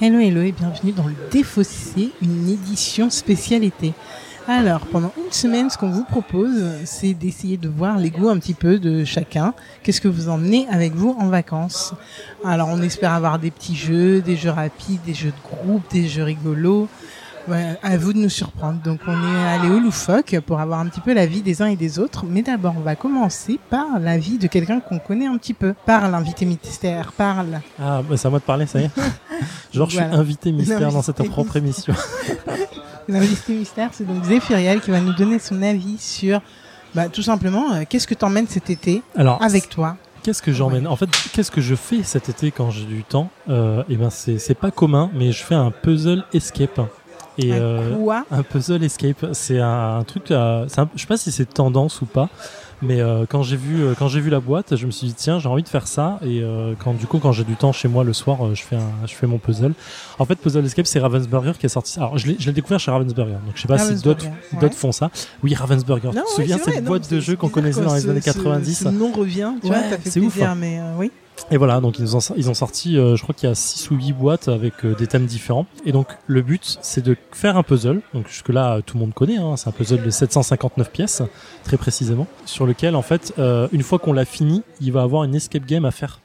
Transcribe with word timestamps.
Hello, 0.00 0.18
hello 0.18 0.42
et 0.42 0.50
bienvenue 0.50 0.90
dans 0.90 1.06
le 1.06 1.14
Défaussé, 1.30 2.10
une 2.20 2.48
édition 2.48 3.08
spéciale 3.10 3.62
été. 3.62 3.94
Alors, 4.48 4.80
pendant 4.86 5.12
une 5.16 5.30
semaine, 5.30 5.70
ce 5.70 5.78
qu'on 5.78 5.90
vous 5.90 6.02
propose, 6.02 6.64
c'est 6.84 7.14
d'essayer 7.14 7.56
de 7.56 7.68
voir 7.68 7.98
les 7.98 8.10
goûts 8.10 8.28
un 8.28 8.38
petit 8.38 8.54
peu 8.54 8.80
de 8.80 9.04
chacun. 9.04 9.54
Qu'est-ce 9.84 10.00
que 10.00 10.08
vous 10.08 10.28
emmenez 10.28 10.66
avec 10.68 10.94
vous 10.94 11.14
en 11.20 11.28
vacances? 11.28 11.94
Alors, 12.44 12.68
on 12.72 12.82
espère 12.82 13.12
avoir 13.12 13.38
des 13.38 13.52
petits 13.52 13.76
jeux, 13.76 14.20
des 14.20 14.34
jeux 14.34 14.50
rapides, 14.50 15.02
des 15.06 15.14
jeux 15.14 15.30
de 15.30 15.48
groupe, 15.48 15.84
des 15.92 16.08
jeux 16.08 16.24
rigolos. 16.24 16.88
Ouais, 17.48 17.76
à 17.82 17.96
vous 17.96 18.12
de 18.12 18.18
nous 18.18 18.28
surprendre. 18.28 18.80
Donc, 18.82 19.00
on 19.06 19.12
est 19.12 19.48
allé 19.48 19.68
au 19.68 19.80
loufoque 19.80 20.36
pour 20.46 20.60
avoir 20.60 20.78
un 20.80 20.86
petit 20.86 21.00
peu 21.00 21.12
la 21.12 21.26
vie 21.26 21.42
des 21.42 21.60
uns 21.60 21.66
et 21.66 21.76
des 21.76 21.98
autres. 21.98 22.24
Mais 22.28 22.42
d'abord, 22.42 22.74
on 22.76 22.82
va 22.82 22.94
commencer 22.94 23.58
par 23.68 23.98
la 24.00 24.16
vie 24.16 24.38
de 24.38 24.46
quelqu'un 24.46 24.80
qu'on 24.80 24.98
connaît 24.98 25.26
un 25.26 25.36
petit 25.38 25.54
peu. 25.54 25.74
Parle, 25.84 26.14
invité 26.14 26.44
mystère, 26.44 27.12
parle. 27.12 27.60
Ah, 27.80 28.02
bah, 28.08 28.16
c'est 28.16 28.26
à 28.26 28.30
moi 28.30 28.38
de 28.38 28.44
parler, 28.44 28.66
ça 28.66 28.80
y 28.80 28.84
est. 28.84 28.90
Genre, 29.72 29.90
je 29.90 29.96
suis 29.96 30.04
invité 30.04 30.52
mystère 30.52 30.92
dans 30.92 31.02
cette 31.02 31.22
propre 31.28 31.56
émission. 31.56 31.94
L'invité 33.08 33.54
mystère, 33.54 33.90
c'est 33.92 34.06
donc 34.06 34.22
Zéphiriel 34.24 34.80
qui 34.80 34.92
va 34.92 35.00
nous 35.00 35.12
donner 35.12 35.40
son 35.40 35.60
avis 35.62 35.98
sur, 35.98 36.40
bah, 36.94 37.08
tout 37.08 37.22
simplement, 37.22 37.72
euh, 37.72 37.82
qu'est-ce 37.88 38.06
que 38.06 38.14
t'emmènes 38.14 38.46
cet 38.46 38.70
été 38.70 39.02
Alors, 39.16 39.42
avec 39.42 39.68
toi 39.68 39.96
qu'est-ce 40.22 40.42
que 40.42 40.52
j'emmène 40.52 40.86
En 40.86 40.94
fait, 40.94 41.08
qu'est-ce 41.32 41.50
que 41.50 41.60
je 41.60 41.74
fais 41.74 42.04
cet 42.04 42.28
été 42.28 42.52
quand 42.52 42.70
j'ai 42.70 42.84
du 42.84 43.02
temps? 43.02 43.28
Euh, 43.48 43.82
Eh 43.88 43.96
ben, 43.96 44.08
c'est 44.10 44.54
pas 44.54 44.70
commun, 44.70 45.10
mais 45.14 45.32
je 45.32 45.42
fais 45.42 45.56
un 45.56 45.72
puzzle 45.72 46.24
escape. 46.32 46.80
Et 47.38 47.52
Un 47.52 47.56
euh, 47.56 47.96
Quoi 47.96 48.24
un 48.30 48.42
puzzle 48.42 48.82
escape, 48.84 49.26
c'est 49.32 49.58
un, 49.58 49.98
un 49.98 50.04
truc. 50.04 50.30
euh, 50.30 50.66
un- 50.76 50.88
je 50.94 51.00
sais 51.00 51.06
pas 51.06 51.16
si 51.16 51.32
c'est 51.32 51.46
tendance 51.52 52.02
ou 52.02 52.06
pas, 52.06 52.28
mais 52.82 53.00
euh, 53.00 53.24
quand 53.28 53.42
j'ai 53.42 53.56
vu 53.56 53.80
euh, 53.82 53.94
quand 53.98 54.08
j'ai 54.08 54.20
vu 54.20 54.28
la 54.28 54.40
boîte, 54.40 54.76
je 54.76 54.84
me 54.86 54.90
suis 54.90 55.06
dit 55.06 55.14
tiens, 55.14 55.38
j'ai 55.38 55.48
envie 55.48 55.62
de 55.62 55.68
faire 55.68 55.86
ça. 55.86 56.18
Et 56.22 56.42
euh, 56.42 56.74
quand 56.78 56.92
du 56.94 57.06
coup, 57.06 57.18
quand 57.20 57.32
j'ai 57.32 57.44
du 57.44 57.54
temps 57.56 57.72
chez 57.72 57.88
moi 57.88 58.04
le 58.04 58.12
soir, 58.12 58.54
je 58.54 58.62
fais 58.62 58.76
un, 58.76 59.06
je 59.06 59.14
fais 59.14 59.26
mon 59.26 59.38
puzzle. 59.38 59.72
En 60.18 60.24
fait, 60.26 60.34
Puzzle 60.34 60.64
Escape, 60.66 60.86
c'est 60.86 61.00
Ravensburger 61.00 61.52
qui 61.58 61.64
est 61.66 61.70
sorti. 61.70 61.98
Alors, 61.98 62.18
je 62.18 62.26
l'ai 62.26 62.36
je 62.38 62.46
l'ai 62.46 62.52
découvert 62.52 62.78
chez 62.80 62.90
Ravensburger, 62.90 63.32
donc 63.46 63.54
je 63.54 63.62
sais 63.62 63.68
pas 63.68 63.78
si 63.78 63.94
d'autres 64.02 64.26
ouais. 64.26 64.60
d'autres 64.60 64.76
font 64.76 64.92
ça. 64.92 65.10
Oui, 65.42 65.54
Ravensburger. 65.54 66.08
Non, 66.14 66.22
tu 66.22 66.36
te 66.36 66.40
souviens 66.42 66.58
cette 66.58 66.84
boîte 66.84 67.10
de 67.10 67.18
c'est 67.20 67.36
qu'on 67.36 67.48
connaissait 67.48 67.80
dans 67.82 67.94
les 67.94 68.08
années 68.10 68.20
ce- 68.20 68.26
90? 68.32 68.74
Ce 68.84 68.88
nom 68.88 69.10
revient, 69.12 69.52
tu 69.62 69.70
Ouais, 69.70 69.76
c'est 70.04 70.20
ouf, 70.20 70.40
hein. 70.42 70.54
mais 70.58 70.78
euh, 70.80 70.92
oui. 70.98 71.10
Et 71.50 71.56
voilà, 71.56 71.80
donc 71.80 71.98
ils 71.98 72.16
ont, 72.16 72.20
ils 72.36 72.48
ont 72.50 72.54
sorti, 72.54 72.96
euh, 72.96 73.16
je 73.16 73.22
crois 73.22 73.34
qu'il 73.34 73.48
y 73.48 73.52
a 73.52 73.54
6 73.54 73.90
ou 73.90 73.96
8 73.96 74.12
boîtes 74.12 74.48
avec 74.48 74.84
euh, 74.84 74.94
des 74.94 75.06
thèmes 75.06 75.26
différents. 75.26 75.66
Et 75.84 75.92
donc 75.92 76.06
le 76.26 76.40
but, 76.40 76.78
c'est 76.82 77.04
de 77.04 77.16
faire 77.32 77.56
un 77.56 77.62
puzzle. 77.62 78.00
Donc 78.14 78.28
jusque-là, 78.28 78.80
tout 78.86 78.96
le 78.96 79.00
monde 79.04 79.12
connaît, 79.14 79.36
hein, 79.36 79.56
c'est 79.56 79.68
un 79.68 79.72
puzzle 79.72 80.02
de 80.02 80.10
759 80.10 80.90
pièces, 80.90 81.22
très 81.64 81.76
précisément, 81.76 82.26
sur 82.46 82.64
lequel, 82.64 82.96
en 82.96 83.02
fait, 83.02 83.34
euh, 83.38 83.68
une 83.72 83.82
fois 83.82 83.98
qu'on 83.98 84.12
l'a 84.12 84.24
fini, 84.24 84.62
il 84.80 84.92
va 84.92 85.02
avoir 85.02 85.24
une 85.24 85.34
escape 85.34 85.66
game 85.66 85.84
à 85.84 85.90
faire. 85.90 86.20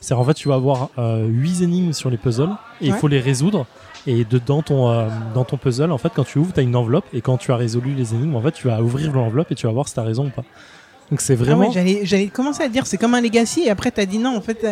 C'est-à-dire, 0.00 0.20
en 0.22 0.24
fait, 0.26 0.34
tu 0.34 0.48
vas 0.48 0.54
avoir 0.54 0.90
euh, 0.98 1.26
8 1.26 1.62
énigmes 1.62 1.92
sur 1.92 2.08
les 2.10 2.18
puzzles, 2.18 2.50
et 2.80 2.86
il 2.86 2.92
Ouais. 2.92 2.98
faut 2.98 3.08
les 3.08 3.20
résoudre. 3.20 3.66
Et 4.06 4.24
de, 4.24 4.38
dans, 4.38 4.62
ton, 4.62 4.88
euh, 4.90 5.08
dans 5.34 5.44
ton 5.44 5.56
puzzle, 5.56 5.90
en 5.90 5.98
fait, 5.98 6.12
quand 6.14 6.22
tu 6.24 6.38
ouvres, 6.38 6.52
tu 6.52 6.60
as 6.60 6.62
une 6.62 6.76
enveloppe, 6.76 7.06
et 7.12 7.20
quand 7.20 7.36
tu 7.36 7.50
as 7.50 7.56
résolu 7.56 7.94
les 7.94 8.14
énigmes, 8.14 8.36
en 8.36 8.42
fait, 8.42 8.52
tu 8.52 8.68
vas 8.68 8.80
ouvrir 8.80 9.12
l'enveloppe 9.12 9.50
et 9.50 9.54
tu 9.56 9.66
vas 9.66 9.72
voir 9.72 9.88
si 9.88 9.94
tu 9.94 10.00
as 10.00 10.04
raison 10.04 10.26
ou 10.26 10.30
pas. 10.30 10.44
Donc 11.10 11.20
c'est 11.22 11.32
Ah 11.32 11.36
vraiment... 11.36 11.70
ouais, 11.70 12.00
j'allais, 12.04 12.26
commencer 12.28 12.62
à 12.62 12.68
dire 12.68 12.86
c'est 12.86 12.98
comme 12.98 13.14
un 13.14 13.20
legacy 13.20 13.62
et 13.62 13.70
après 13.70 13.90
t'as 13.90 14.04
dit 14.04 14.18
non 14.18 14.36
en 14.36 14.40
fait 14.42 14.66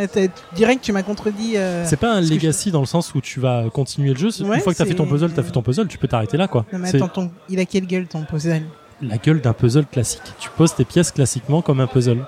direct 0.54 0.82
tu 0.84 0.92
m'as 0.92 1.02
contredit. 1.02 1.56
euh, 1.56 1.84
C'est 1.86 1.96
pas 1.96 2.12
un 2.12 2.20
legacy 2.20 2.70
dans 2.70 2.80
le 2.80 2.86
sens 2.86 3.14
où 3.14 3.20
tu 3.22 3.40
vas 3.40 3.64
continuer 3.72 4.10
le 4.12 4.18
jeu. 4.18 4.28
Ouais, 4.44 4.56
une 4.56 4.60
fois 4.62 4.72
que 4.74 4.78
t'as 4.78 4.84
fait 4.84 4.94
ton 4.94 5.06
puzzle, 5.06 5.32
t'as 5.32 5.42
fait 5.42 5.52
ton 5.52 5.62
puzzle, 5.62 5.88
tu 5.88 5.96
peux 5.98 6.08
t'arrêter 6.08 6.36
là, 6.36 6.46
quoi. 6.48 6.66
Non 6.72 6.78
mais 6.78 6.94
attends, 6.94 7.08
ton- 7.08 7.30
il 7.48 7.58
a 7.58 7.64
quelle 7.64 7.86
gueule 7.86 8.06
ton 8.06 8.22
puzzle? 8.24 8.62
La 9.02 9.18
gueule 9.18 9.40
d'un 9.40 9.52
puzzle 9.52 9.86
classique. 9.86 10.22
Tu 10.38 10.48
poses 10.56 10.74
tes 10.74 10.84
pièces 10.84 11.10
classiquement 11.10 11.62
comme 11.62 11.80
un 11.80 11.86
puzzle. 11.86 12.25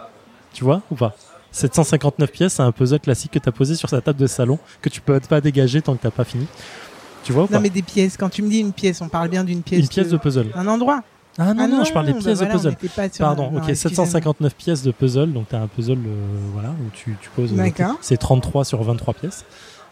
Tu 0.52 0.64
vois 0.64 0.80
ou 0.90 0.94
pas? 0.94 1.14
759 1.50 2.30
pièces, 2.30 2.54
c'est 2.54 2.62
un 2.62 2.72
puzzle 2.72 3.00
classique 3.00 3.32
que 3.32 3.38
t'as 3.38 3.52
posé 3.52 3.74
sur 3.74 3.88
sa 3.88 4.00
table 4.00 4.18
de 4.20 4.26
salon, 4.26 4.58
que 4.82 4.88
tu 4.88 5.00
peux 5.00 5.18
pas 5.20 5.40
dégager 5.40 5.80
tant 5.82 5.96
que 5.96 6.02
t'as 6.02 6.10
pas 6.10 6.24
fini. 6.24 6.46
Tu 7.24 7.32
vois 7.32 7.42
ou 7.44 7.46
Non 7.46 7.52
pas? 7.52 7.60
mais 7.60 7.70
des 7.70 7.82
pièces, 7.82 8.16
quand 8.16 8.28
tu 8.28 8.42
me 8.42 8.48
dis 8.50 8.58
une 8.60 8.72
pièce, 8.72 9.00
on 9.00 9.08
parle 9.08 9.28
bien 9.28 9.44
d'une 9.44 9.62
pièce. 9.62 9.80
Une 9.80 9.88
pièce 9.88 10.08
de 10.08 10.16
puzzle. 10.18 10.46
Un 10.54 10.66
endroit 10.66 11.02
Ah 11.38 11.54
non, 11.54 11.62
Ah 11.64 11.66
non, 11.68 11.84
je 11.84 11.92
parle 11.92 12.06
des 12.06 12.12
bah 12.14 12.18
pièces 12.18 12.38
voilà, 12.38 12.54
de 12.54 12.58
puzzle. 12.76 13.10
Pardon, 13.18 13.48
un- 13.48 13.50
non, 13.52 13.58
ok, 13.58 13.68
excusez-moi. 13.68 14.06
759 14.06 14.54
pièces 14.56 14.82
de 14.82 14.90
puzzle, 14.90 15.32
donc 15.32 15.46
t'as 15.48 15.60
un 15.60 15.68
puzzle, 15.68 15.98
euh, 15.98 16.26
voilà, 16.52 16.70
où 16.70 16.90
tu, 16.92 17.16
tu 17.20 17.30
poses. 17.30 17.52
euh, 17.52 17.56
D'accord. 17.56 17.96
c'est 18.00 18.16
33 18.16 18.64
sur 18.64 18.82
23 18.82 19.14
pièces. 19.14 19.44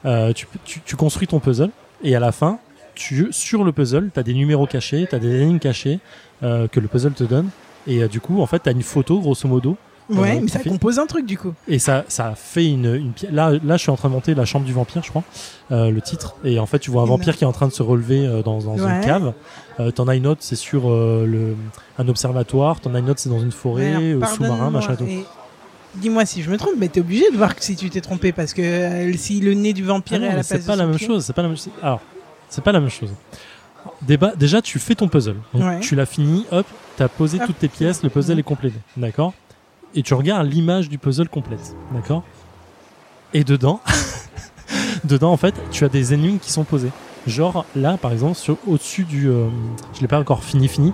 Euh, 0.05 0.33
tu, 0.33 0.47
tu, 0.65 0.81
tu 0.85 0.97
construis 0.97 1.27
ton 1.29 1.39
puzzle, 1.41 1.71
et 2.03 2.15
à 2.17 2.21
la 2.21 2.33
fin, 2.33 2.59
tu, 2.95 3.29
sur 3.31 3.63
le 3.65 3.73
puzzle, 3.73 4.11
t'as 4.13 4.23
des 4.23 4.35
numéros 4.35 4.67
cachés, 4.67 5.07
t'as 5.09 5.19
des 5.19 5.39
lignes 5.41 5.59
cachées 5.59 6.01
euh, 6.43 6.67
que 6.69 6.81
le 6.81 6.89
puzzle 6.89 7.13
te 7.13 7.25
donne, 7.25 7.49
et 7.87 8.03
euh, 8.03 8.09
du 8.09 8.21
coup, 8.21 8.41
en 8.43 8.47
fait, 8.47 8.59
t'as 8.61 8.73
une 8.73 8.83
photo, 8.83 9.21
grosso 9.21 9.47
modo, 9.49 9.77
Ouais, 10.09 10.41
mais 10.41 10.49
ça 10.49 10.61
fait- 10.61 10.69
compose 10.71 10.99
un 11.01 11.07
truc 11.07 11.27
du 11.27 11.37
coup. 11.37 11.53
et 11.67 11.79
ça, 11.81 12.05
ça 12.09 12.35
fait 12.37 12.67
une, 12.67 12.95
une 12.95 13.11
pièce. 13.13 13.31
Là, 13.33 13.51
là, 13.65 13.77
je 13.77 13.83
suis 13.83 13.91
en 13.91 13.97
train 13.97 14.09
de 14.09 14.15
monter 14.15 14.35
la 14.35 14.45
chambre 14.45 14.65
du 14.65 14.73
vampire, 14.73 15.03
je 15.03 15.11
crois, 15.11 15.25
euh, 15.73 15.91
le 15.91 16.01
titre. 16.01 16.37
Et 16.45 16.59
en 16.61 16.67
fait, 16.67 16.79
tu 16.79 16.91
vois 16.93 17.03
un 17.03 17.07
vampire 17.07 17.37
qui 17.37 17.43
est 17.45 17.47
en 17.47 17.53
train 17.53 17.67
de 17.67 17.73
se 17.73 17.83
relever 17.83 18.25
euh, 18.25 18.43
dans, 18.43 18.59
dans 18.61 18.77
Ouais. 18.79 18.97
une 18.97 19.01
cave. 19.01 19.33
Euh, 19.81 19.91
t'en 19.91 20.07
as 20.09 20.15
une 20.17 20.27
autre, 20.29 20.43
c'est 20.45 20.55
sur 20.57 20.91
euh, 20.91 21.27
le, 21.27 21.57
un 21.99 22.09
observatoire. 22.09 22.81
T'en 22.81 22.95
as 22.95 23.01
une 23.01 23.11
autre, 23.11 23.19
c'est 23.21 23.29
dans 23.31 23.41
une 23.41 23.51
forêt, 23.53 24.17
sous-marin, 24.35 24.71
machin 24.71 24.93
et 24.95 24.97
tout. 24.97 25.05
et 25.07 25.25
Dis-moi 25.97 26.25
si 26.27 26.43
je 26.43 26.51
me 26.51 26.59
trompe, 26.59 26.75
mais 26.79 26.89
t'es 26.89 27.01
obligé 27.01 27.31
de 27.33 27.37
voir 27.37 27.57
que 27.57 27.65
si 27.65 27.75
tu 27.75 27.89
t'es 27.91 28.01
trompé 28.03 28.31
parce 28.31 28.53
que 28.53 28.61
euh, 28.63 29.13
si 29.17 29.41
le 29.41 29.55
nez 29.55 29.73
du 29.73 29.83
vampire 29.83 30.19
Ah 30.19 30.25
non, 30.25 30.27
est 30.27 30.31
à 30.35 30.37
la 30.37 30.43
c'est 30.43 30.57
place 30.57 30.67
pas 30.67 30.75
de 30.75 30.79
la 30.81 30.87
même 30.87 30.97
pied- 30.97 31.07
chose. 31.07 31.25
C'est 31.25 31.33
pas 31.33 31.43
la 31.43 31.49
même 31.49 31.57
chose. 31.57 31.71
Alors, 31.83 32.01
c'est 32.51 32.63
pas 32.63 32.73
la 32.73 32.81
même 32.81 32.91
chose. 32.91 33.11
Débat, 34.03 34.33
déjà, 34.37 34.61
tu 34.61 34.79
fais 34.79 34.95
ton 34.95 35.09
puzzle. 35.09 35.37
Donc, 35.55 35.63
Ouais. 35.63 35.81
Tu 35.81 35.95
l'as 35.95 36.07
fini, 36.07 36.45
hop, 36.53 36.67
t'as 36.97 37.09
posé 37.09 37.39
Hop, 37.41 37.47
toutes 37.47 37.59
tes 37.59 37.69
pièces, 37.69 38.03
le 38.03 38.11
puzzle 38.11 38.39
est 38.39 38.43
complété. 38.43 38.77
D'accord? 38.97 39.33
Et 39.95 40.03
tu 40.03 40.15
regardes 40.15 40.51
l'image 40.51 40.89
du 40.89 40.99
puzzle 40.99 41.29
complète. 41.29 41.75
D'accord? 41.93 42.23
Et 43.33 43.45
dedans, 43.45 43.81
dedans, 45.05 45.33
en 45.33 45.37
fait, 45.37 45.55
tu 45.71 45.85
as 45.85 45.89
des 45.89 46.13
énigmes 46.13 46.39
qui 46.39 46.53
sont 46.53 46.65
posées. 46.65 46.91
Genre, 47.27 47.65
là, 47.75 47.97
par 47.97 48.13
exemple, 48.13 48.37
sur, 48.37 48.57
au-dessus 48.67 49.05
du. 49.05 49.29
euh, 49.29 49.49
je 49.95 50.01
l'ai 50.01 50.09
pas 50.09 50.21
encore 50.21 50.45
fini, 50.45 50.69
fini. 50.69 50.93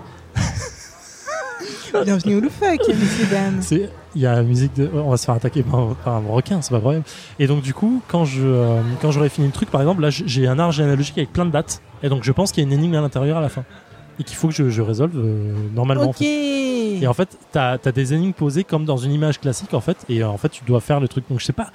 Bienvenue 2.04 2.36
au 2.36 2.40
loufoque, 2.40 2.88
messieurs 2.88 3.26
dames. 3.30 3.58
C'est, 3.60 3.90
il 4.14 4.22
y 4.22 4.26
a 4.26 4.34
la 4.34 4.42
musique 4.42 4.74
de, 4.74 4.90
on 4.94 5.10
va 5.10 5.18
se 5.18 5.26
faire 5.26 5.34
attaquer 5.34 5.62
par 5.62 5.80
un, 5.80 5.94
par 5.94 6.14
un 6.14 6.22
requin, 6.26 6.62
c'est 6.62 6.70
pas 6.70 6.78
vrai. 6.78 7.02
Et 7.38 7.46
donc 7.46 7.62
du 7.62 7.74
coup, 7.74 8.00
quand 8.08 8.24
je, 8.24 8.42
euh, 8.46 8.80
quand 9.02 9.10
j'aurai 9.10 9.28
fini 9.28 9.46
le 9.46 9.52
truc, 9.52 9.70
par 9.70 9.82
exemple, 9.82 10.00
là, 10.00 10.08
j'ai 10.08 10.48
un 10.48 10.58
arbre 10.58 10.72
généalogique 10.72 11.18
avec 11.18 11.32
plein 11.34 11.44
de 11.44 11.50
dates, 11.50 11.82
et 12.02 12.08
donc 12.08 12.24
je 12.24 12.32
pense 12.32 12.50
qu'il 12.50 12.64
y 12.64 12.66
a 12.66 12.68
une 12.68 12.72
énigme 12.72 12.94
à 12.94 13.02
l'intérieur 13.02 13.36
à 13.36 13.40
la 13.42 13.50
fin, 13.50 13.64
et 14.20 14.24
qu'il 14.24 14.36
faut 14.36 14.48
que 14.48 14.54
je, 14.54 14.68
je 14.70 14.82
résolve 14.82 15.12
euh, 15.16 15.54
normalement. 15.74 16.04
en 16.04 16.10
Ok. 16.10 16.18
fait. 16.18 16.98
Et 17.00 17.06
en 17.06 17.14
fait, 17.14 17.36
t'as 17.50 17.78
as 17.84 17.92
des 17.92 18.14
énigmes 18.14 18.32
posées 18.32 18.64
comme 18.64 18.84
dans 18.84 18.96
une 18.96 19.12
image 19.12 19.40
classique, 19.40 19.74
en 19.74 19.80
fait, 19.80 19.96
et 20.08 20.22
euh, 20.22 20.28
en 20.28 20.36
fait, 20.36 20.50
tu 20.50 20.64
dois 20.64 20.80
faire 20.80 21.00
le 21.00 21.08
truc. 21.08 21.24
Donc 21.28 21.40
je 21.40 21.44
sais 21.46 21.52
pas. 21.52 21.70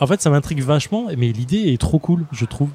En 0.00 0.06
fait, 0.06 0.20
ça 0.22 0.30
m'intrigue 0.30 0.62
vachement, 0.62 1.06
mais 1.16 1.32
l'idée 1.32 1.72
est 1.72 1.80
trop 1.80 1.98
cool, 1.98 2.24
je 2.30 2.44
trouve, 2.44 2.68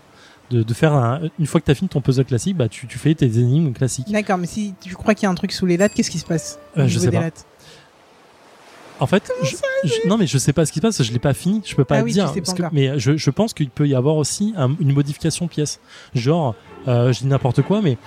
de, 0.50 0.62
de 0.64 0.74
faire 0.74 0.94
un, 0.94 1.22
une 1.40 1.46
fois 1.46 1.62
que 1.62 1.66
t'as 1.66 1.74
fini 1.76 1.88
ton 1.88 2.02
puzzle 2.02 2.26
classique, 2.26 2.58
bah 2.58 2.68
tu, 2.68 2.86
tu 2.88 2.98
fais 2.98 3.16
tes 3.16 3.26
énigmes 3.40 3.72
classiques. 3.72 4.12
D'accord, 4.12 4.38
mais 4.38 4.48
si 4.48 4.74
tu 4.82 4.94
crois 4.96 5.14
qu'il 5.16 5.24
y 5.24 5.28
a 5.28 5.30
un 5.30 5.36
truc 5.36 5.54
sous 5.54 5.66
les 5.66 5.78
lattes, 5.78 5.94
qu'est-ce 5.94 6.12
qui 6.12 6.20
se 6.20 6.26
passe 6.26 6.60
Euh, 6.78 6.88
je 6.88 7.00
sais 7.00 7.08
des 7.10 7.16
pas. 7.18 7.24
lattes 7.24 7.46
En 9.00 9.08
fait, 9.08 9.32
je- 9.42 9.56
je- 9.86 10.08
non 10.08 10.18
mais 10.18 10.28
je 10.28 10.38
sais 10.38 10.54
pas 10.54 10.66
ce 10.66 10.72
qui 10.72 10.80
se 10.80 10.82
passe, 10.82 11.02
je 11.02 11.12
l'ai 11.14 11.20
pas 11.20 11.34
fini, 11.34 11.62
je 11.66 11.76
peux 11.76 11.84
pas 11.86 11.98
Ah 12.00 12.04
tu 12.04 12.12
dire. 12.12 12.28
sais 12.28 12.36
pas 12.36 12.42
parce 12.42 12.54
que- 12.58 12.62
encore. 12.64 12.74
mais 12.74 13.00
je, 13.00 13.16
je 13.18 13.30
pense 13.32 13.54
qu'il 13.54 13.70
peut 13.70 13.88
y 13.88 13.96
avoir 13.96 14.16
aussi 14.18 14.54
un- 14.58 14.76
une 14.80 14.94
modification 14.94 15.48
pièce. 15.48 15.80
Genre, 16.14 16.56
euh, 16.88 17.12
je 17.14 17.20
dis 17.20 17.28
n'importe 17.28 17.62
quoi, 17.64 17.82
mais 17.82 17.98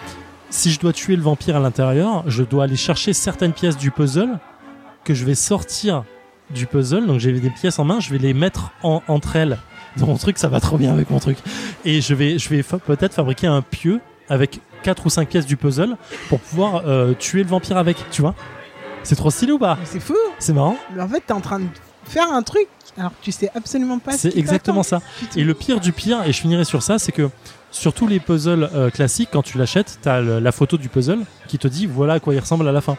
si 0.50 0.70
je 0.70 0.78
dois 0.80 0.92
tuer 0.92 1.16
le 1.16 1.22
vampire 1.22 1.56
à 1.56 1.60
l'intérieur, 1.60 2.22
je 2.26 2.42
dois 2.42 2.64
aller 2.64 2.76
chercher 2.76 3.12
certaines 3.12 3.52
pièces 3.52 3.76
du 3.76 3.90
puzzle 3.90 4.38
que 5.04 5.14
je 5.14 5.24
vais 5.24 5.34
sortir 5.34 6.04
du 6.50 6.66
puzzle. 6.66 7.06
Donc 7.06 7.18
j'ai 7.20 7.32
des 7.32 7.50
pièces 7.50 7.78
en 7.78 7.84
main, 7.84 8.00
je 8.00 8.10
vais 8.10 8.18
les 8.18 8.34
mettre 8.34 8.72
en- 8.82 9.02
entre 9.08 9.36
elles. 9.36 9.58
Dans 9.96 10.06
mon 10.06 10.16
truc, 10.16 10.38
ça 10.38 10.48
va 10.48 10.60
trop 10.60 10.76
bien 10.78 10.92
avec 10.92 11.10
mon 11.10 11.18
truc. 11.18 11.38
Et 11.84 12.00
je 12.00 12.14
vais, 12.14 12.38
je 12.38 12.48
vais 12.48 12.62
fa- 12.62 12.78
peut-être 12.78 13.14
fabriquer 13.14 13.46
un 13.46 13.62
pieu 13.62 14.00
avec 14.28 14.60
quatre 14.82 15.06
ou 15.06 15.10
cinq 15.10 15.28
pièces 15.28 15.46
du 15.46 15.56
puzzle 15.56 15.96
pour 16.28 16.38
pouvoir 16.40 16.82
euh, 16.86 17.14
tuer 17.14 17.42
le 17.42 17.48
vampire 17.48 17.76
avec. 17.78 17.96
Tu 18.10 18.20
vois 18.22 18.34
C'est 19.02 19.16
trop 19.16 19.30
stylé 19.30 19.52
ou 19.52 19.58
pas? 19.58 19.78
C'est 19.84 20.00
fou. 20.00 20.14
C'est 20.38 20.52
marrant. 20.52 20.76
Mais 20.94 21.02
en 21.02 21.08
fait, 21.08 21.22
t'es 21.26 21.32
en 21.32 21.40
train 21.40 21.60
de 21.60 21.66
faire 22.08 22.30
un 22.32 22.42
truc 22.42 22.66
alors 22.98 23.10
que 23.10 23.22
tu 23.22 23.32
sais 23.32 23.50
absolument 23.54 23.98
pas. 23.98 24.12
ce 24.12 24.30
C'est 24.30 24.36
exactement 24.38 24.82
ça. 24.82 25.00
Et 25.36 25.44
le 25.44 25.52
pire 25.54 25.80
du 25.80 25.92
pire, 25.92 26.22
et 26.24 26.32
je 26.32 26.40
finirai 26.40 26.64
sur 26.64 26.82
ça, 26.82 26.98
c'est 26.98 27.12
que 27.12 27.28
sur 27.70 27.92
tous 27.92 28.06
les 28.06 28.20
puzzles 28.20 28.70
euh, 28.74 28.88
classiques, 28.90 29.28
quand 29.32 29.42
tu 29.42 29.58
l'achètes, 29.58 29.98
t'as 30.00 30.20
le- 30.20 30.38
la 30.38 30.52
photo 30.52 30.78
du 30.78 30.88
puzzle 30.88 31.20
qui 31.46 31.58
te 31.58 31.68
dit 31.68 31.86
voilà 31.86 32.14
à 32.14 32.20
quoi 32.20 32.32
il 32.34 32.40
ressemble 32.40 32.66
à 32.66 32.72
la 32.72 32.80
fin. 32.80 32.96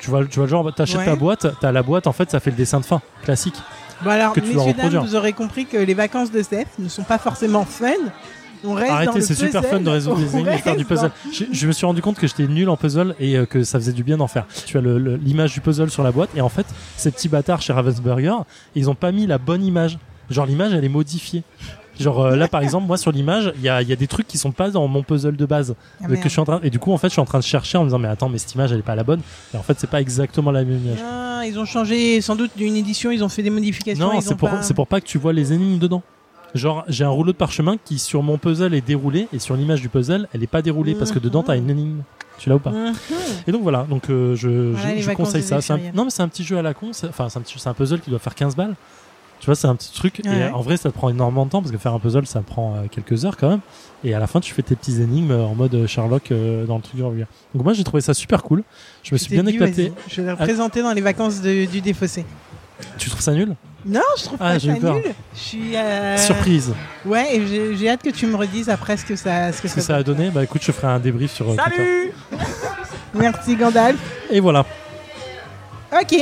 Tu 0.00 0.10
vois, 0.10 0.24
tu 0.24 0.36
vois 0.36 0.46
le 0.46 0.50
genre, 0.50 0.74
t'achètes 0.74 0.98
Ouais. 0.98 1.04
ta 1.04 1.16
boîte, 1.16 1.46
t'as 1.60 1.70
la 1.70 1.82
boîte, 1.82 2.06
en 2.06 2.12
fait, 2.12 2.30
ça 2.30 2.40
fait 2.40 2.50
le 2.50 2.56
dessin 2.56 2.80
de 2.80 2.84
fin 2.84 3.00
classique. 3.24 3.54
Bon 4.02 4.10
alors, 4.10 4.32
que 4.32 4.40
tu 4.40 4.52
messieurs 4.54 4.72
dames, 4.72 4.96
vous 5.06 5.14
aurez 5.14 5.32
compris 5.32 5.64
que 5.66 5.76
les 5.76 5.94
vacances 5.94 6.32
de 6.32 6.42
Steph 6.42 6.66
ne 6.80 6.88
sont 6.88 7.04
pas 7.04 7.18
forcément 7.18 7.64
fun. 7.64 7.92
On 8.64 8.74
reste 8.74 8.88
dans 8.88 8.94
Arrêtez, 8.94 9.20
c'est 9.22 9.34
super 9.34 9.64
fun 9.64 9.80
de 9.80 9.88
résoudre 9.90 10.18
des 10.18 10.32
énigmes 10.34 10.48
et 10.50 10.58
faire 10.58 10.76
du 10.76 10.84
puzzle. 10.84 11.10
Je, 11.32 11.44
je 11.50 11.66
me 11.66 11.72
suis 11.72 11.86
rendu 11.86 12.00
compte 12.02 12.16
que 12.18 12.26
j'étais 12.26 12.46
nul 12.46 12.68
en 12.68 12.76
puzzle 12.76 13.14
et 13.18 13.36
euh, 13.36 13.46
que 13.46 13.64
ça 13.64 13.78
faisait 13.78 13.92
du 13.92 14.04
bien 14.04 14.16
d'en 14.16 14.26
faire. 14.28 14.46
Tu 14.66 14.78
as 14.78 14.80
l'image 14.80 15.52
du 15.52 15.60
puzzle 15.60 15.90
sur 15.90 16.02
la 16.02 16.12
boîte 16.12 16.30
et 16.36 16.40
en 16.40 16.48
fait, 16.48 16.66
ces 16.96 17.10
petits 17.10 17.28
bâtards 17.28 17.62
chez 17.62 17.72
Ravensburger, 17.72 18.34
ils 18.74 18.88
ont 18.90 18.94
pas 18.94 19.12
mis 19.12 19.26
la 19.26 19.38
bonne 19.38 19.64
image. 19.64 19.98
Genre 20.30 20.46
l'image, 20.46 20.72
elle 20.72 20.84
est 20.84 20.88
modifiée. 20.88 21.42
Genre 22.00 22.22
euh, 22.24 22.36
là, 22.36 22.48
par 22.48 22.62
exemple, 22.62 22.86
moi 22.86 22.96
sur 22.96 23.12
l'image, 23.12 23.52
il 23.56 23.62
y 23.62 23.68
a, 23.68 23.82
il 23.82 23.88
y 23.88 23.92
a 23.92 23.96
des 23.96 24.06
trucs 24.06 24.26
qui 24.26 24.38
sont 24.38 24.50
pas 24.52 24.70
dans 24.70 24.86
mon 24.88 25.02
puzzle 25.02 25.36
de 25.36 25.44
base. 25.44 25.74
Ah, 26.00 26.06
que 26.06 26.12
merde. 26.12 26.22
je 26.24 26.28
suis 26.30 26.40
en 26.40 26.44
train, 26.44 26.60
et 26.62 26.70
du 26.70 26.78
coup, 26.78 26.90
en 26.92 26.96
fait, 26.96 27.08
je 27.08 27.12
suis 27.12 27.20
en 27.20 27.26
train 27.26 27.38
de 27.38 27.44
chercher 27.44 27.76
en 27.76 27.82
me 27.82 27.88
disant, 27.88 27.98
mais 27.98 28.08
attends, 28.08 28.30
mais 28.30 28.38
cette 28.38 28.54
image, 28.54 28.72
elle 28.72 28.78
est 28.78 28.82
pas 28.82 28.94
la 28.94 29.04
bonne. 29.04 29.20
Et 29.52 29.58
en 29.58 29.62
fait, 29.62 29.78
c'est 29.78 29.90
pas 29.90 30.00
exactement 30.00 30.50
la 30.50 30.64
même 30.64 30.78
image. 30.86 30.98
Ah, 31.04 31.42
ils 31.46 31.58
ont 31.58 31.66
changé 31.66 32.20
sans 32.22 32.34
doute 32.34 32.52
d'une 32.56 32.76
édition, 32.76 33.10
ils 33.10 33.22
ont 33.22 33.28
fait 33.28 33.42
des 33.42 33.50
modifications. 33.50 34.10
Non, 34.10 34.20
c'est 34.22 34.36
pour, 34.36 34.48
pas- 34.48 34.62
c'est 34.62 34.72
pour 34.74 34.86
pas 34.86 35.00
que 35.02 35.06
tu 35.06 35.18
vois 35.18 35.34
les 35.34 35.52
énigmes 35.52 35.78
dedans. 35.78 36.02
Genre, 36.54 36.84
j'ai 36.88 37.04
un 37.04 37.08
rouleau 37.08 37.32
de 37.32 37.36
parchemin 37.36 37.76
qui, 37.82 37.98
sur 37.98 38.22
mon 38.22 38.36
puzzle, 38.38 38.74
est 38.74 38.80
déroulé, 38.86 39.26
et 39.32 39.38
sur 39.38 39.56
l'image 39.56 39.80
du 39.80 39.88
puzzle, 39.88 40.28
elle 40.34 40.42
est 40.42 40.46
pas 40.46 40.60
déroulée 40.62 40.94
parce 40.94 41.10
que 41.10 41.18
Mhm. 41.18 41.24
dedans, 41.24 41.42
t'as 41.42 41.56
une 41.56 41.70
énigme. 41.70 42.02
Tu 42.38 42.48
l'as 42.48 42.56
ou 42.56 42.58
pas 42.58 42.70
Mhm. 42.70 42.92
Et 43.46 43.52
donc 43.52 43.62
voilà, 43.62 43.84
donc 43.88 44.10
euh, 44.10 44.34
je, 44.34 44.48
Voilà 44.72 44.88
je- 44.90 44.94
les 44.96 45.00
je 45.02 45.06
vacances 45.06 45.26
conseille 45.28 45.42
des 45.42 45.46
ça. 45.48 45.60
C'est 45.60 45.72
un- 45.72 45.78
non, 45.94 46.04
mais 46.04 46.10
c'est 46.10 46.22
un 46.22 46.28
petit 46.28 46.44
jeu 46.44 46.58
à 46.58 46.62
la 46.62 46.74
con. 46.74 46.88
c'est- 46.92 47.08
Enfin, 47.08 47.28
c'est 47.28 47.38
un, 47.38 47.42
petit- 47.42 47.58
c'est 47.58 47.68
un 47.68 47.74
puzzle 47.74 48.00
qui 48.00 48.10
doit 48.10 48.18
faire 48.18 48.34
15 48.34 48.56
balles. 48.56 48.74
Tu 49.40 49.46
vois, 49.46 49.54
c'est 49.56 49.66
un 49.66 49.74
petit 49.74 49.92
truc. 49.92 50.20
Ouais, 50.24 50.30
et 50.30 50.36
ouais. 50.44 50.50
en 50.52 50.60
vrai, 50.60 50.76
ça 50.76 50.88
te 50.90 50.94
prend 50.94 51.08
énormément 51.08 51.44
de 51.46 51.50
temps 51.50 51.60
parce 51.60 51.72
que 51.72 51.78
faire 51.78 51.92
un 51.94 51.98
puzzle, 51.98 52.26
ça 52.26 52.40
prend 52.42 52.76
euh, 52.76 52.82
quelques 52.90 53.24
heures 53.24 53.36
quand 53.36 53.48
même. 53.48 53.60
Et 54.04 54.14
à 54.14 54.18
la 54.20 54.26
fin, 54.28 54.40
tu 54.40 54.54
fais 54.54 54.62
tes 54.62 54.76
petits 54.76 55.00
énigmes 55.02 55.32
euh, 55.32 55.44
en 55.44 55.54
mode 55.54 55.74
euh, 55.74 55.86
Sherlock 55.86 56.30
euh, 56.30 56.64
dans 56.64 56.76
le 56.76 56.82
truc 56.82 56.94
du 56.96 57.02
regard. 57.02 57.26
Donc 57.54 57.64
moi, 57.64 57.72
j'ai 57.72 57.82
trouvé 57.84 58.00
ça 58.02 58.14
super 58.14 58.42
cool. 58.44 58.62
Je 59.02 59.14
me 59.14 59.18
suis 59.18 59.30
bien 59.34 59.44
éclaté. 59.46 59.92
Je 60.08 60.20
vais 60.20 60.28
le 60.28 60.32
représenter 60.34 60.82
dans 60.82 60.92
les 60.92 61.00
vacances 61.00 61.40
de- 61.40 61.64
du 61.70 61.80
défaussé. 61.80 62.24
Tu 62.98 63.10
trouves 63.10 63.20
ça 63.22 63.32
nul? 63.32 63.54
Non, 63.84 64.00
je 64.16 64.24
trouve 64.24 64.38
Ah, 64.40 64.52
pas 64.54 64.58
ça 64.60 64.66
eu 64.68 64.80
peur. 64.80 64.94
nul. 64.94 65.04
Je 65.34 65.38
suis. 65.40 65.76
euh, 65.76 66.16
Surprise. 66.16 66.72
Ouais, 67.04 67.36
et 67.36 67.76
j'ai 67.76 67.88
hâte 67.90 68.02
que 68.02 68.10
tu 68.10 68.26
me 68.26 68.36
redises 68.36 68.68
après 68.68 68.96
ce 68.96 69.04
que 69.04 69.16
ça, 69.16 69.50
ce 69.52 69.60
que 69.60 69.68
Ce 69.68 69.74
que 69.74 69.80
ça 69.80 69.96
a 69.96 70.02
donné, 70.02 70.30
bah 70.30 70.44
écoute, 70.44 70.62
je 70.64 70.70
ferai 70.72 70.86
un 70.88 70.98
débrief 71.00 71.32
sur 71.32 71.50
euh, 71.50 71.56
Twitter. 71.56 72.12
Merci 73.14 73.56
Gandalf. 73.56 73.98
Et 74.30 74.40
voilà. 74.40 74.64
Ok. 75.92 76.16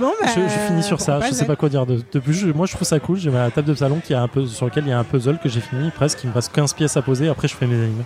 Bon 0.00 0.12
bah. 0.20 0.28
je, 0.34 0.40
je 0.42 0.66
finis 0.66 0.82
sur 0.82 1.00
ça. 1.00 1.20
Je 1.20 1.32
sais 1.32 1.44
pas 1.46 1.56
quoi 1.56 1.68
dire 1.68 1.86
de, 1.86 2.02
de 2.12 2.18
plus. 2.18 2.34
Je- 2.34 2.48
moi, 2.52 2.66
je 2.66 2.72
trouve 2.74 2.86
ça 2.86 2.98
cool. 3.00 3.18
J'ai 3.18 3.30
ma 3.30 3.50
table 3.50 3.68
de 3.68 3.74
salon 3.74 4.00
qui 4.04 4.12
a 4.14 4.20
un 4.22 4.28
peu, 4.28 4.46
sur 4.46 4.66
lequel 4.66 4.84
il 4.84 4.90
y 4.90 4.92
a 4.92 4.98
un 4.98 5.04
puzzle 5.04 5.38
que 5.42 5.48
j'ai 5.48 5.60
fini 5.60 5.90
presque. 5.90 6.20
Il 6.24 6.30
me 6.30 6.34
reste 6.34 6.52
15 6.52 6.72
pièces 6.74 6.96
à 6.96 7.02
poser. 7.02 7.28
Après, 7.28 7.48
je 7.48 7.54
fais 7.54 7.66
mes 7.66 7.76
énigmes. 7.76 8.04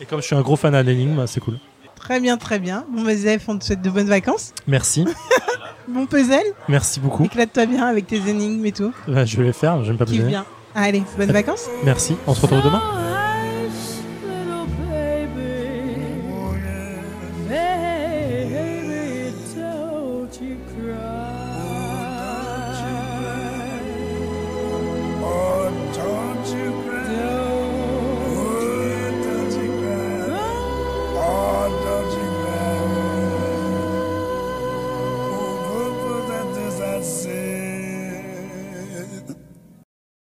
Et 0.00 0.06
comme 0.06 0.20
je 0.20 0.26
suis 0.26 0.36
un 0.36 0.40
gros 0.42 0.56
fan 0.56 0.74
à 0.74 0.82
l'énigme, 0.82 1.26
c'est 1.26 1.40
cool. 1.40 1.58
Très 1.96 2.18
bien, 2.20 2.36
très 2.36 2.58
bien. 2.58 2.84
Bon 2.94 3.02
bah 3.02 3.14
Zef, 3.14 3.48
on 3.48 3.56
te 3.58 3.64
souhaite 3.64 3.80
de 3.82 3.88
bonnes 3.90 4.08
vacances. 4.08 4.52
Merci. 4.66 5.04
Bon 5.88 6.06
puzzle. 6.06 6.40
Merci 6.68 7.00
beaucoup. 7.00 7.24
Éclate-toi 7.24 7.66
bien 7.66 7.86
avec 7.86 8.06
tes 8.06 8.28
énigmes 8.28 8.64
et 8.66 8.72
tout. 8.72 8.92
Bah, 9.08 9.24
je 9.24 9.36
vais 9.36 9.44
les 9.44 9.52
faire. 9.52 9.82
J'aime 9.84 9.96
pas 9.96 10.04
Kiffe 10.04 10.20
plus 10.20 10.28
bien. 10.28 10.44
Allez, 10.74 11.02
bonnes 11.18 11.32
vacances. 11.32 11.68
Merci. 11.84 12.16
On 12.26 12.34
se 12.34 12.40
retrouve 12.40 12.62
demain. 12.62 13.01